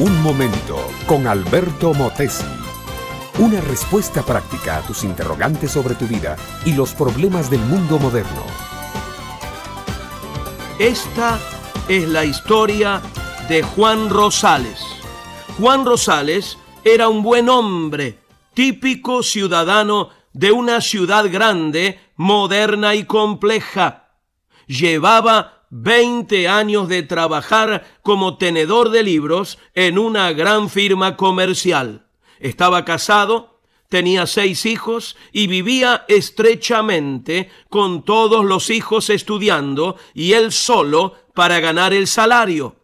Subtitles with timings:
[0.00, 2.46] Un momento con Alberto Motesi.
[3.40, 8.44] Una respuesta práctica a tus interrogantes sobre tu vida y los problemas del mundo moderno.
[10.78, 11.40] Esta
[11.88, 13.02] es la historia
[13.48, 14.80] de Juan Rosales.
[15.58, 18.20] Juan Rosales era un buen hombre,
[18.54, 24.10] típico ciudadano de una ciudad grande, moderna y compleja.
[24.68, 32.06] Llevaba 20 años de trabajar como tenedor de libros en una gran firma comercial.
[32.40, 40.52] Estaba casado, tenía seis hijos y vivía estrechamente con todos los hijos estudiando y él
[40.52, 42.76] solo para ganar el salario.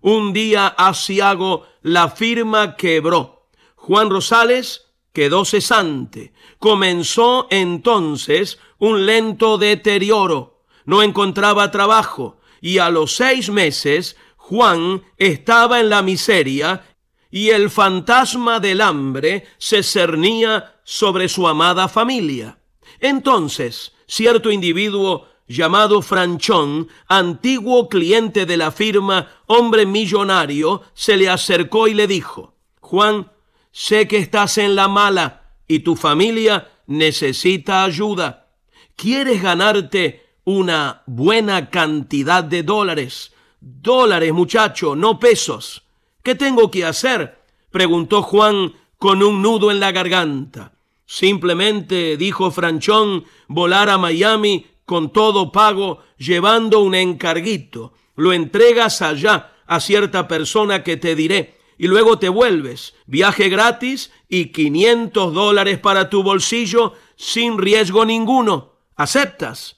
[0.00, 3.48] Un día asiago la firma quebró.
[3.76, 6.32] Juan Rosales quedó cesante.
[6.58, 10.55] Comenzó entonces un lento deterioro
[10.86, 16.84] no encontraba trabajo y a los seis meses Juan estaba en la miseria
[17.30, 22.58] y el fantasma del hambre se cernía sobre su amada familia.
[23.00, 31.88] Entonces, cierto individuo llamado Franchón, antiguo cliente de la firma, hombre millonario, se le acercó
[31.88, 33.30] y le dijo, Juan,
[33.70, 38.48] sé que estás en la mala y tu familia necesita ayuda.
[38.96, 43.32] ¿Quieres ganarte una buena cantidad de dólares.
[43.60, 45.82] Dólares, muchacho, no pesos.
[46.22, 47.42] ¿Qué tengo que hacer?
[47.70, 50.72] preguntó Juan con un nudo en la garganta.
[51.04, 57.92] Simplemente, dijo Franchón, volar a Miami con todo pago, llevando un encarguito.
[58.14, 62.94] Lo entregas allá a cierta persona que te diré y luego te vuelves.
[63.06, 68.74] Viaje gratis y 500 dólares para tu bolsillo sin riesgo ninguno.
[68.94, 69.75] ¿Aceptas?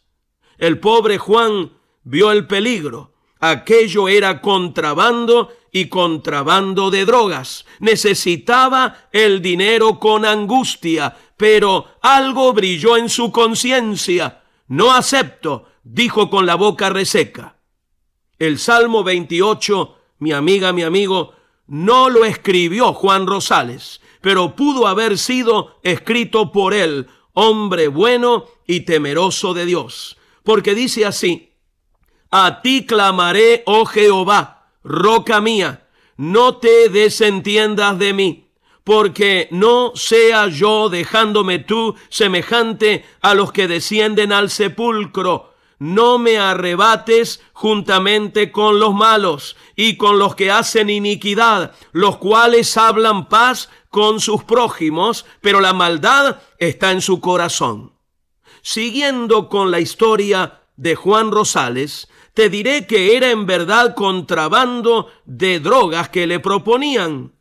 [0.59, 1.70] El pobre Juan
[2.03, 3.12] vio el peligro.
[3.39, 7.64] Aquello era contrabando y contrabando de drogas.
[7.78, 14.42] Necesitaba el dinero con angustia, pero algo brilló en su conciencia.
[14.67, 17.58] No acepto, dijo con la boca reseca.
[18.40, 21.35] El Salmo 28, mi amiga, mi amigo,
[21.69, 28.80] no lo escribió Juan Rosales, pero pudo haber sido escrito por él, hombre bueno y
[28.80, 31.53] temeroso de Dios porque dice así,
[32.31, 35.86] a ti clamaré, oh Jehová, roca mía,
[36.17, 38.48] no te desentiendas de mí,
[38.83, 45.53] porque no sea yo dejándome tú semejante a los que descienden al sepulcro.
[45.79, 52.75] No me arrebates juntamente con los malos y con los que hacen iniquidad, los cuales
[52.79, 57.98] hablan paz con sus prójimos, pero la maldad está en su corazón.
[58.63, 65.61] Siguiendo con la historia de Juan Rosales, te diré que era en verdad contrabando de
[65.61, 67.33] drogas que le proponían.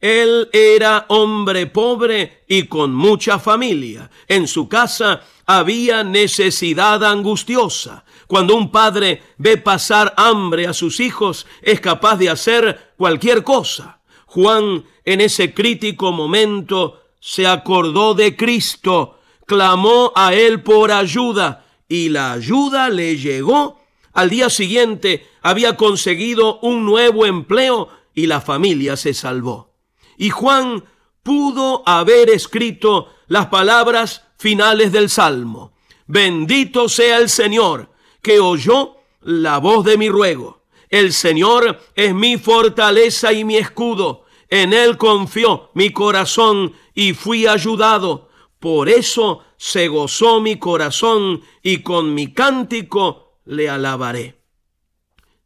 [0.00, 4.10] Él era hombre pobre y con mucha familia.
[4.28, 8.04] En su casa había necesidad angustiosa.
[8.26, 14.00] Cuando un padre ve pasar hambre a sus hijos, es capaz de hacer cualquier cosa.
[14.26, 19.13] Juan en ese crítico momento se acordó de Cristo
[19.46, 23.80] clamó a él por ayuda y la ayuda le llegó.
[24.12, 29.74] Al día siguiente había conseguido un nuevo empleo y la familia se salvó.
[30.16, 30.84] Y Juan
[31.22, 35.72] pudo haber escrito las palabras finales del Salmo.
[36.06, 37.90] Bendito sea el Señor
[38.22, 40.64] que oyó la voz de mi ruego.
[40.88, 44.24] El Señor es mi fortaleza y mi escudo.
[44.48, 48.28] En Él confió mi corazón y fui ayudado.
[48.64, 54.40] Por eso se gozó mi corazón y con mi cántico le alabaré.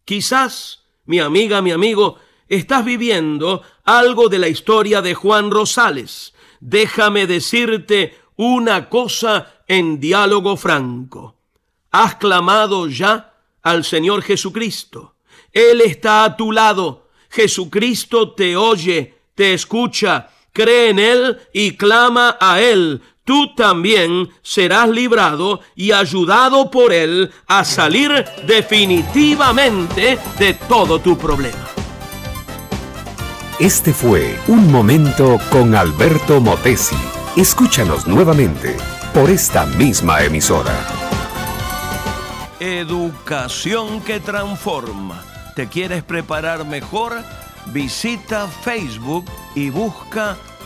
[0.05, 6.33] Quizás, mi amiga, mi amigo, estás viviendo algo de la historia de Juan Rosales.
[6.61, 11.35] Déjame decirte una cosa en diálogo franco.
[11.91, 15.17] Has clamado ya al Señor Jesucristo.
[15.51, 17.09] Él está a tu lado.
[17.31, 24.89] Jesucristo te oye, te escucha cree en Él y clama a Él, tú también serás
[24.89, 31.69] librado y ayudado por Él a salir definitivamente de todo tu problema.
[33.61, 36.97] Este fue Un Momento con Alberto Motesi.
[37.37, 38.75] Escúchanos nuevamente
[39.13, 40.73] por esta misma emisora.
[42.61, 45.23] Educación que transforma.
[45.55, 47.23] ¿Te quieres preparar mejor?
[47.75, 50.39] Visita Facebook y busca